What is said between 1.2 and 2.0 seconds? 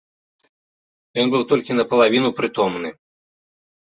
Ён быў толькі